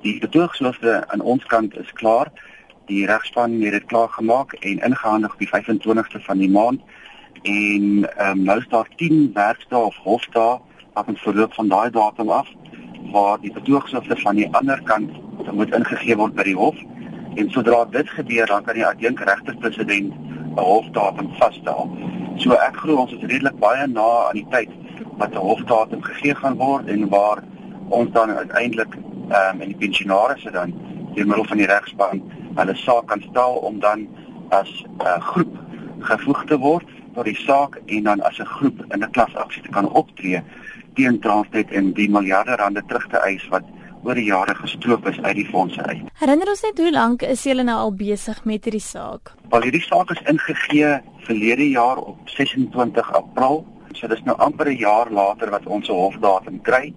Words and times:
Die 0.00 0.18
betoogshoofde 0.18 1.08
aan 1.08 1.20
ons 1.20 1.44
kant 1.44 1.76
is 1.76 1.92
klaar. 1.92 2.30
Die 2.88 3.06
regspan 3.06 3.60
het 3.60 3.72
dit 3.72 3.84
klaar 3.84 4.08
gemaak 4.08 4.52
en 4.52 4.78
ingehandig 4.78 5.32
op 5.32 5.38
die 5.38 5.48
25ste 5.48 6.22
van 6.24 6.38
die 6.38 6.50
maand. 6.50 6.80
En 7.42 7.84
ehm 8.16 8.38
um, 8.38 8.42
nou 8.44 8.58
is 8.58 8.68
daar 8.68 8.88
10 8.96 9.30
werkdae 9.34 9.82
of 9.84 9.96
hofdae 9.96 10.58
wat 10.92 11.06
ons 11.06 11.20
verloop 11.20 11.54
van 11.54 11.68
daai 11.68 11.90
datum 11.90 12.30
af 12.30 12.48
waar 13.12 13.40
die 13.40 13.52
betoogshoofde 13.52 14.16
van 14.16 14.36
die 14.36 14.48
ander 14.54 14.80
kant 14.82 15.10
moet 15.52 15.74
ingegee 15.74 16.16
word 16.16 16.34
by 16.34 16.48
die 16.48 16.56
hof. 16.56 16.80
En 17.34 17.50
sodra 17.50 17.84
dit 17.84 18.08
gebeur, 18.08 18.46
dan 18.46 18.64
kan 18.64 18.74
die 18.74 18.86
adjunk 18.86 19.20
regterpresident 19.20 20.14
'n 20.56 20.60
hofdatum 20.60 21.28
vasstel. 21.38 21.90
So 22.36 22.52
ek 22.52 22.76
glo 22.76 22.96
ons 23.04 23.12
is 23.12 23.28
redelik 23.28 23.58
baie 23.58 23.86
na 23.86 24.08
aan 24.28 24.40
die 24.40 24.46
tyd 24.50 24.72
wat 25.18 25.34
'n 25.34 25.44
hofdatum 25.44 26.02
gegee 26.02 26.34
gaan 26.34 26.56
word 26.56 26.88
en 26.88 27.08
waar 27.08 27.44
ons 27.88 28.10
dan 28.12 28.30
uiteindelik 28.30 28.96
ehm 29.30 29.54
um, 29.54 29.60
en 29.60 29.68
die 29.72 29.80
pensionaars 29.86 30.42
dan 30.52 30.74
deur 31.14 31.26
middel 31.26 31.44
van 31.44 31.56
die 31.56 31.66
regspan 31.66 32.22
hulle 32.54 32.74
saak 32.74 33.06
kan 33.06 33.22
stel 33.30 33.52
om 33.70 33.80
dan 33.80 34.08
as 34.48 34.70
'n 34.84 35.06
uh, 35.06 35.20
groep 35.32 35.58
gevoeg 36.00 36.44
te 36.44 36.58
word 36.58 36.86
tot 37.14 37.24
die 37.24 37.36
saak 37.36 37.80
en 37.86 38.02
dan 38.02 38.20
as 38.20 38.38
'n 38.38 38.52
groep 38.56 38.84
in 38.94 39.04
'n 39.04 39.10
klasaksie 39.10 39.62
te 39.62 39.70
kan 39.70 39.88
optree 39.88 40.42
teen 40.94 41.20
Transnet 41.20 41.70
en 41.70 41.92
die 41.92 42.10
miljarde 42.10 42.56
rande 42.56 42.82
terug 42.86 43.06
te 43.06 43.16
eis 43.16 43.48
wat 43.48 43.62
oor 44.02 44.14
die 44.14 44.24
jare 44.24 44.54
gestroop 44.54 45.06
is 45.06 45.20
uit 45.20 45.36
die 45.36 45.46
fondse 45.46 45.82
uit. 45.82 46.06
Herinner 46.20 46.48
ons 46.48 46.62
net 46.62 46.78
hoe 46.78 46.92
lank 46.92 47.22
is 47.22 47.42
julle 47.44 47.62
nou 47.62 47.76
al 47.78 47.92
besig 47.92 48.44
met 48.44 48.64
hierdie 48.64 48.84
saak? 48.84 49.34
Wel 49.52 49.62
hierdie 49.68 49.84
saak 49.84 50.10
is 50.10 50.22
ingegee 50.32 50.94
verlede 51.26 51.68
jaar 51.70 51.98
op 51.98 52.28
26 52.28 53.12
April. 53.12 53.64
So 53.92 54.08
dis 54.08 54.22
nou 54.24 54.36
amper 54.38 54.70
'n 54.70 54.78
jaar 54.80 55.10
later 55.10 55.50
wat 55.50 55.66
ons 55.66 55.88
'n 55.88 55.92
hofdatum 55.92 56.60
kry. 56.62 56.94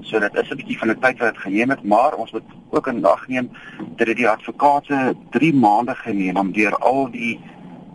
So 0.00 0.18
dit 0.18 0.34
is 0.34 0.50
'n 0.50 0.56
bietjie 0.56 0.78
van 0.78 0.90
'n 0.90 0.98
tyd 1.00 1.18
wat 1.18 1.32
dit 1.32 1.42
geneem 1.42 1.70
het, 1.70 1.82
maar 1.82 2.14
ons 2.14 2.32
moet 2.32 2.42
ook 2.70 2.86
in 2.86 3.04
ag 3.04 3.28
neem 3.28 3.50
dat 3.96 4.06
dit 4.06 4.16
die 4.16 4.28
advokate 4.28 5.14
3 5.30 5.54
maande 5.54 5.94
geneem 5.94 6.36
om 6.36 6.52
deur 6.52 6.76
al 6.76 7.10
die 7.10 7.40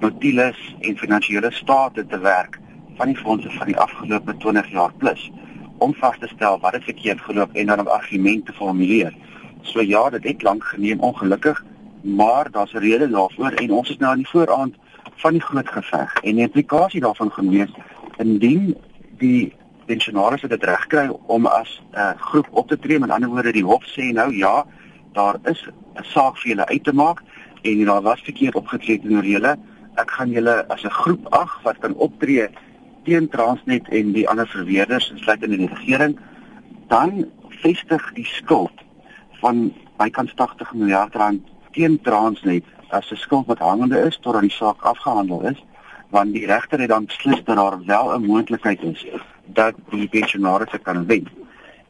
notules 0.00 0.76
en 0.80 0.98
finansiële 0.98 1.50
state 1.50 2.06
te 2.06 2.18
werk 2.18 2.58
van 2.96 3.06
die 3.06 3.16
fondse 3.16 3.50
van 3.50 3.66
die 3.66 3.78
afgelope 3.78 4.36
20 4.36 4.70
jaar 4.70 4.92
plus 4.96 5.30
om 5.78 5.94
vas 5.94 6.18
te 6.18 6.26
stel 6.26 6.58
wat 6.60 6.72
het 6.72 6.84
verkeerd 6.84 7.20
geloop 7.20 7.52
en 7.52 7.66
dan 7.66 7.78
'n 7.78 7.88
argument 7.88 8.46
te 8.46 8.52
formuleer. 8.52 9.14
So 9.60 9.80
ja, 9.80 10.10
dit 10.10 10.24
het 10.24 10.42
lank 10.42 10.64
geneem 10.64 11.00
ongelukkig, 11.00 11.64
maar 12.00 12.50
daar's 12.50 12.72
'n 12.72 12.78
rede 12.78 13.10
daarvoor 13.10 13.50
en 13.50 13.72
ons 13.72 13.90
is 13.90 13.96
nou 13.96 14.10
aan 14.10 14.22
die 14.22 14.28
vooraand 14.28 14.74
van 15.14 15.32
die 15.32 15.40
groot 15.40 15.68
geveg 15.68 16.14
en 16.22 16.34
die 16.34 16.44
implikasie 16.44 17.00
daarvan 17.00 17.32
geneem 17.32 17.68
indien 18.16 18.76
die 19.18 19.52
pensionaars 19.86 20.42
dit 20.42 20.64
reg 20.64 20.86
kry 20.86 21.08
om 21.26 21.46
as 21.46 21.80
'n 21.92 21.98
uh, 21.98 22.12
groep 22.16 22.48
op 22.50 22.68
te 22.68 22.78
tree, 22.78 22.98
met 22.98 23.10
ander 23.10 23.28
woorde 23.28 23.52
die 23.52 23.64
hof 23.64 23.84
sê 23.84 24.12
nou 24.12 24.34
ja, 24.36 24.64
daar 25.12 25.36
is 25.44 25.68
'n 25.94 26.04
saak 26.04 26.36
vir 26.38 26.48
julle 26.48 26.66
uit 26.66 26.84
te 26.84 26.92
maak 26.92 27.22
en 27.62 27.84
daar 27.84 28.02
was 28.02 28.20
verkeerd 28.20 28.54
opgetree 28.54 29.00
teenoor 29.00 29.24
julle. 29.24 29.56
Ek 29.94 30.10
gaan 30.10 30.30
julle 30.30 30.68
as 30.68 30.84
'n 30.84 30.90
groep 30.90 31.26
ag 31.34 31.60
wat 31.62 31.78
kan 31.78 31.94
optree 31.94 32.48
teen 33.04 33.28
Transnet 33.28 33.88
en 33.88 34.12
die 34.12 34.28
ander 34.28 34.46
verweerders 34.46 35.10
insluitend 35.10 35.52
in 35.52 35.58
die 35.58 35.74
regering, 35.74 36.18
dan 36.88 37.26
vestig 37.48 38.12
die 38.14 38.26
skuld 38.26 38.72
van 39.40 39.72
bykans 39.96 40.34
80 40.34 40.74
miljard 40.74 41.14
rand 41.14 41.42
teen 41.72 42.00
Transnet 42.00 42.64
as 42.88 43.10
'n 43.10 43.16
skuld 43.16 43.46
wat 43.46 43.58
hangende 43.58 43.98
is 43.98 44.18
totdat 44.20 44.42
die 44.42 44.50
saak 44.50 44.82
afgehandel 44.82 45.40
is 45.50 45.64
want 46.12 46.32
die 46.32 46.46
regter 46.46 46.80
het 46.80 46.88
dan 46.88 47.04
beslis 47.04 47.44
dat 47.44 47.56
daar 47.56 47.84
wel 47.84 48.14
'n 48.14 48.26
moontlikheid 48.26 48.82
is 48.82 49.06
dat 49.52 49.74
die 49.90 50.08
pensionaars 50.08 50.74
kan 50.82 51.06
wen. 51.06 51.28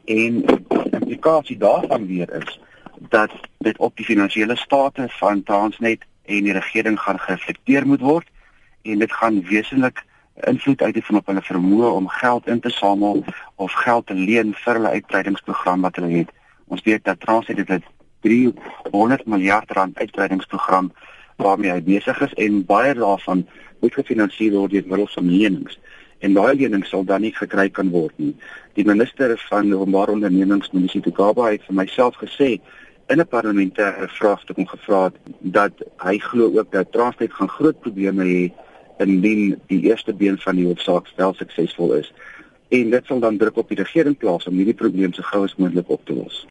En 0.05 0.41
die 0.45 0.91
implikasie 0.91 1.57
daarvan 1.57 2.07
weer 2.07 2.33
is 2.41 2.59
dat 3.09 3.31
dit 3.57 3.77
op 3.77 3.95
die 3.95 4.05
finansiële 4.05 4.55
state 4.55 5.05
van 5.09 5.43
Transnet 5.43 6.05
en 6.25 6.43
die 6.43 6.53
regering 6.53 6.99
gaan 6.99 7.19
gereflekteer 7.19 7.87
moet 7.87 8.01
word 8.01 8.27
en 8.81 8.99
dit 8.99 9.11
gaan 9.11 9.41
wesentlik 9.43 10.03
invloed 10.35 10.81
uitoefen 10.81 11.15
op 11.15 11.27
hulle 11.29 11.43
vermoë 11.45 11.89
om 11.93 12.07
geld 12.07 12.47
in 12.47 12.59
te 12.59 12.69
samel 12.69 13.23
of 13.55 13.71
geld 13.71 14.07
te 14.07 14.13
leen 14.13 14.53
vir 14.53 14.73
hulle 14.73 14.95
uitbreidingsprogram 14.97 15.81
wat 15.81 15.95
hulle 15.95 16.11
het. 16.17 16.31
Ons 16.67 16.81
weet 16.83 17.03
dat 17.03 17.19
Transnet 17.19 17.67
dit 17.67 17.83
300 18.21 19.25
miljard 19.25 19.71
rand 19.71 19.97
uitbreidingsprogram 19.99 20.91
waarmee 21.35 21.71
hy 21.71 21.81
besig 21.83 22.21
is 22.21 22.33
en 22.33 22.65
baie 22.65 22.93
daarvan 22.93 23.47
moet 23.79 23.93
gefinansier 23.93 24.53
word 24.55 24.71
deur 24.71 24.87
middel 24.87 25.07
van 25.15 25.29
lenings 25.29 25.79
en 26.23 26.35
daai 26.37 26.55
lenings 26.55 26.89
sal 26.89 27.03
dan 27.03 27.21
nie 27.25 27.33
gekry 27.35 27.67
kan 27.69 27.91
word 27.91 28.15
nie. 28.21 28.31
Die 28.77 28.85
minister 28.87 29.35
van 29.49 29.73
openbare 29.75 30.15
ondernemings 30.15 30.71
Minister 30.71 31.03
Tukaba 31.03 31.49
het 31.51 31.65
vir 31.67 31.77
myself 31.81 32.15
gesê 32.21 32.49
in 33.11 33.19
'n 33.19 33.27
parlementêre 33.35 34.07
vraagstuk 34.17 34.57
om 34.57 34.67
gevra 34.67 35.03
het 35.03 35.17
dat 35.39 35.73
hy 36.05 36.17
glo 36.17 36.45
ook 36.59 36.71
dat 36.71 36.91
Transnet 36.91 37.33
gaan 37.33 37.49
groot 37.57 37.79
probleme 37.79 38.23
hê 38.23 38.43
indien 38.99 39.59
die 39.67 39.81
eerste 39.89 40.13
been 40.13 40.37
van 40.37 40.55
die 40.55 40.65
hoofsaak 40.65 41.11
wel 41.15 41.33
suksesvol 41.33 41.93
is. 41.93 42.13
En 42.69 42.89
dit 42.89 43.05
sal 43.05 43.19
dan 43.19 43.37
druk 43.37 43.57
op 43.57 43.67
die 43.69 43.81
regering 43.83 44.17
plaas 44.17 44.47
om 44.47 44.55
hierdie 44.55 44.79
probleem 44.81 45.13
so 45.13 45.21
gou 45.21 45.43
as 45.43 45.55
moontlik 45.55 45.89
op 45.89 46.05
te 46.05 46.13
los. 46.13 46.41